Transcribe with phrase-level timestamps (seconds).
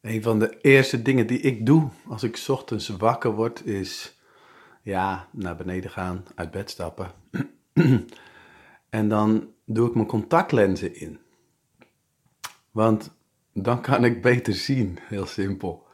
[0.00, 4.18] Een van de eerste dingen die ik doe als ik ochtends wakker word is,
[4.82, 7.12] ja, naar beneden gaan, uit bed stappen.
[8.90, 11.18] en dan doe ik mijn contactlenzen in.
[12.70, 13.10] Want
[13.52, 15.86] dan kan ik beter zien, heel simpel.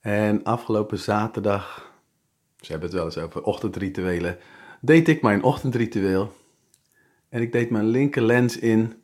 [0.00, 1.92] En afgelopen zaterdag,
[2.60, 4.38] ze hebben het wel eens over ochtendrituelen,
[4.80, 6.32] deed ik mijn ochtendritueel.
[7.28, 9.02] En ik deed mijn linker lens in.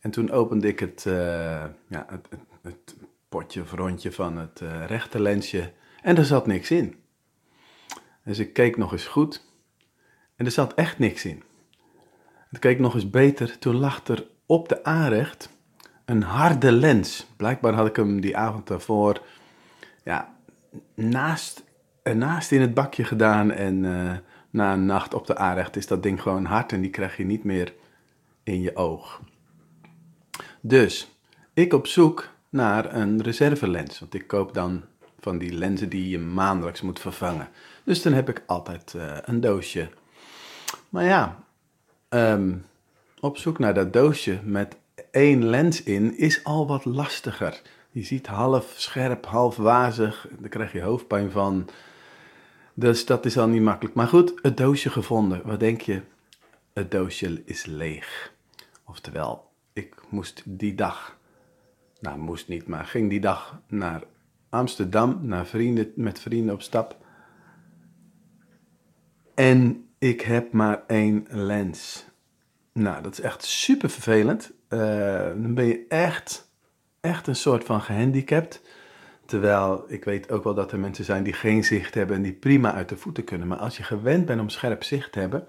[0.00, 2.28] En toen opende ik het, eh, ja, het,
[2.62, 2.96] het
[3.32, 6.96] potje of rondje van het uh, rechterlensje en er zat niks in.
[8.24, 9.44] Dus ik keek nog eens goed
[10.36, 11.42] en er zat echt niks in.
[12.50, 15.50] Ik keek nog eens beter, toen lag er op de aanrecht
[16.04, 17.26] een harde lens.
[17.36, 19.22] Blijkbaar had ik hem die avond daarvoor
[20.04, 20.36] ja,
[20.94, 21.64] naast,
[22.14, 24.12] naast in het bakje gedaan en uh,
[24.50, 27.24] na een nacht op de aanrecht is dat ding gewoon hard en die krijg je
[27.24, 27.74] niet meer
[28.42, 29.20] in je oog.
[30.60, 31.16] Dus
[31.54, 33.98] ik op zoek naar een reservelens.
[33.98, 34.82] Want ik koop dan
[35.20, 37.48] van die lenzen die je maandelijks moet vervangen.
[37.84, 39.88] Dus dan heb ik altijd uh, een doosje.
[40.88, 41.44] Maar ja,
[42.08, 42.64] um,
[43.20, 44.76] op zoek naar dat doosje met
[45.10, 47.60] één lens in is al wat lastiger.
[47.90, 50.28] Je ziet half scherp, half wazig.
[50.38, 51.68] Daar krijg je hoofdpijn van.
[52.74, 53.94] Dus dat is al niet makkelijk.
[53.94, 55.40] Maar goed, het doosje gevonden.
[55.44, 56.00] Wat denk je?
[56.72, 58.32] Het doosje is leeg.
[58.84, 61.16] Oftewel, ik moest die dag
[62.02, 64.02] nou moest niet, maar ging die dag naar
[64.48, 66.96] Amsterdam, naar vrienden, met vrienden op stap.
[69.34, 72.06] En ik heb maar één lens.
[72.72, 74.52] Nou, dat is echt super vervelend.
[74.68, 74.78] Uh,
[75.26, 76.50] dan ben je echt,
[77.00, 78.62] echt een soort van gehandicapt.
[79.26, 82.32] Terwijl ik weet ook wel dat er mensen zijn die geen zicht hebben en die
[82.32, 83.48] prima uit de voeten kunnen.
[83.48, 85.46] Maar als je gewend bent om scherp zicht te hebben.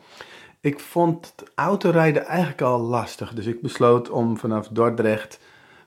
[0.59, 3.33] Ik vond het autorijden eigenlijk al lastig.
[3.33, 5.39] Dus ik besloot om vanaf Dordrecht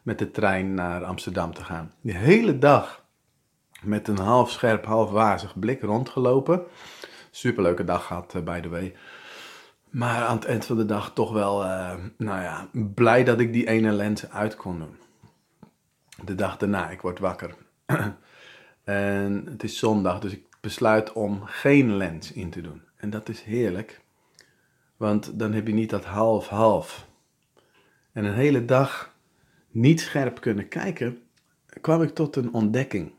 [0.06, 1.92] met de trein naar Amsterdam te gaan.
[2.00, 3.04] Die hele dag
[3.82, 6.62] met een half scherp, half wazig blik rondgelopen.
[7.30, 8.94] Superleuke dag gehad, uh, by the way.
[9.90, 13.52] Maar aan het eind van de dag toch wel, uh, nou ja, blij dat ik
[13.52, 14.96] die ene lens uit kon doen.
[16.24, 17.54] De dag daarna, ik word wakker.
[18.84, 22.82] en het is zondag, dus ik besluit om geen lens in te doen.
[22.96, 24.00] En dat is heerlijk,
[24.96, 27.06] want dan heb je niet dat half-half.
[28.12, 29.14] En een hele dag
[29.76, 31.18] niet scherp kunnen kijken,
[31.80, 33.12] kwam ik tot een ontdekking.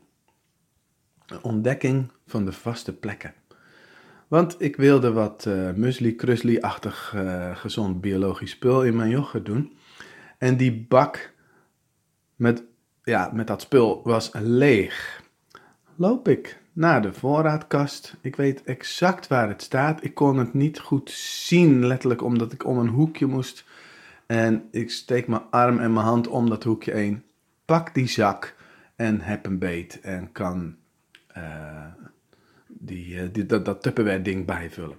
[1.26, 3.34] Een ontdekking van de vaste plekken.
[4.28, 9.76] Want ik wilde wat uh, muesli-krusli-achtig uh, gezond biologisch spul in mijn yoghurt doen.
[10.38, 11.32] En die bak
[12.36, 12.62] met,
[13.02, 15.22] ja, met dat spul was leeg.
[15.96, 18.16] Loop ik naar de voorraadkast.
[18.20, 20.04] Ik weet exact waar het staat.
[20.04, 23.64] Ik kon het niet goed zien, letterlijk omdat ik om een hoekje moest
[24.28, 27.22] en ik steek mijn arm en mijn hand om dat hoekje heen.
[27.64, 28.54] Pak die zak
[28.96, 30.00] en heb een beet.
[30.00, 30.76] En kan
[31.36, 31.84] uh,
[32.66, 34.96] die, uh, die, dat, dat Tupperware ding bijvullen.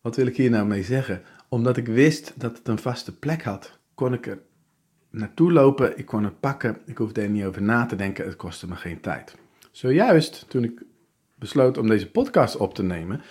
[0.00, 1.22] Wat wil ik hier nou mee zeggen?
[1.48, 4.42] Omdat ik wist dat het een vaste plek had, kon ik er
[5.10, 5.98] naartoe lopen.
[5.98, 6.78] Ik kon het pakken.
[6.86, 8.24] Ik hoefde er niet over na te denken.
[8.24, 9.36] Het kostte me geen tijd.
[9.70, 10.82] Zojuist toen ik
[11.34, 13.22] besloot om deze podcast op te nemen,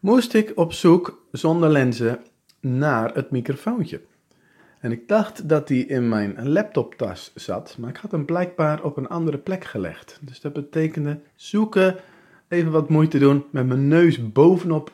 [0.00, 2.20] moest ik op zoek zonder lenzen
[2.60, 4.00] naar het microfoontje.
[4.80, 8.96] En ik dacht dat die in mijn laptoptas zat, maar ik had hem blijkbaar op
[8.96, 10.18] een andere plek gelegd.
[10.20, 11.96] Dus dat betekende zoeken,
[12.48, 14.92] even wat moeite doen, met mijn neus bovenop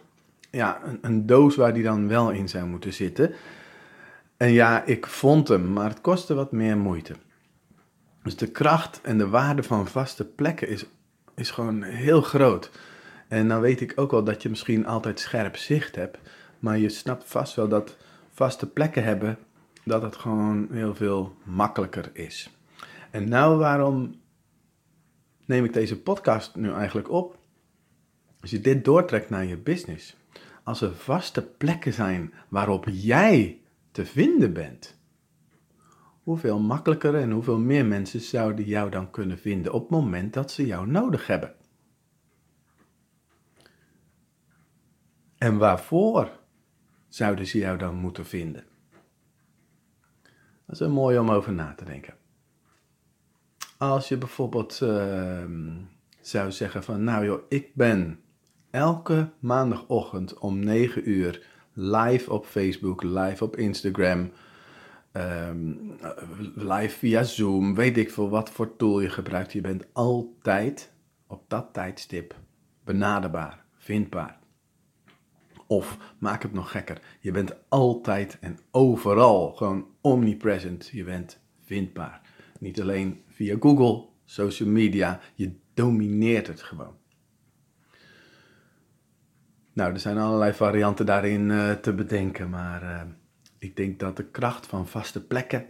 [0.55, 3.33] ja, een, een doos waar die dan wel in zou moeten zitten.
[4.37, 7.15] En ja, ik vond hem, maar het kostte wat meer moeite.
[8.23, 10.85] Dus de kracht en de waarde van vaste plekken is,
[11.35, 12.71] is gewoon heel groot.
[13.29, 16.19] En dan weet ik ook wel dat je misschien altijd scherp zicht hebt.
[16.59, 17.97] Maar je snapt vast wel dat
[18.31, 19.39] vaste plekken hebben,
[19.85, 22.51] dat het gewoon heel veel makkelijker is.
[23.11, 24.21] En nou, waarom
[25.47, 27.39] neem ik deze podcast nu eigenlijk op?
[28.41, 30.17] Als je dit doortrekt naar je business.
[30.63, 33.61] Als er vaste plekken zijn waarop jij
[33.91, 34.99] te vinden bent.
[36.23, 40.51] Hoeveel makkelijker en hoeveel meer mensen zouden jou dan kunnen vinden op het moment dat
[40.51, 41.55] ze jou nodig hebben?
[45.45, 46.31] En waarvoor
[47.09, 48.65] zouden ze jou dan moeten vinden?
[50.67, 52.15] Dat is wel mooi om over na te denken.
[53.79, 55.45] Als je bijvoorbeeld uh,
[56.21, 58.21] zou zeggen van, nou joh, ik ben
[58.71, 64.31] elke maandagochtend om 9 uur live op Facebook, live op Instagram,
[65.13, 65.97] um,
[66.55, 69.53] live via Zoom, weet ik veel wat voor tool je gebruikt.
[69.53, 70.93] Je bent altijd
[71.27, 72.35] op dat tijdstip
[72.85, 74.43] benaderbaar, vindbaar.
[75.67, 80.89] Of maak het nog gekker, je bent altijd en overal gewoon omnipresent.
[80.93, 82.21] Je bent vindbaar.
[82.61, 86.97] Niet alleen via Google, social media, je domineert het gewoon.
[89.73, 93.03] Nou, er zijn allerlei varianten daarin uh, te bedenken, maar uh,
[93.59, 95.67] ik denk dat de kracht van vaste plekken,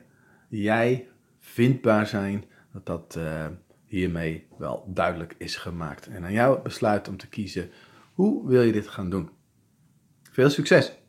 [0.49, 1.09] jij
[1.41, 3.47] vindbaar zijn, dat dat uh,
[3.87, 6.07] hiermee wel duidelijk is gemaakt.
[6.07, 7.71] En aan jou besluit om te kiezen
[8.13, 9.31] hoe wil je dit gaan doen.
[10.35, 11.04] Veel succes!